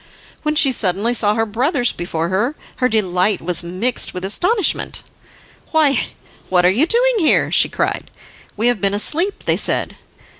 [0.41, 5.03] When she suddenly saw her brothers before her her delight was mixed with astonishment.
[5.69, 6.07] "Why,
[6.49, 8.09] what are you doing here?" she cried.
[8.57, 9.95] "We have been asleep," they said.